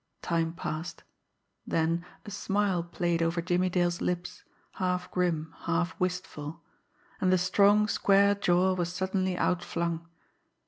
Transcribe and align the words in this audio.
Time 0.23 0.53
passed. 0.53 1.03
Then 1.67 2.03
a 2.25 2.31
smile 2.31 2.81
played 2.81 3.21
over 3.21 3.39
Jimmie 3.39 3.69
Dale's 3.69 4.01
lips, 4.01 4.43
half 4.81 5.11
grim, 5.11 5.53
half 5.65 5.93
wistful; 5.99 6.61
and 7.21 7.31
the 7.31 7.37
strong, 7.37 7.87
square 7.87 8.33
jaw 8.33 8.73
was 8.73 8.91
suddenly 8.91 9.37
out 9.37 9.63
flung. 9.63 10.07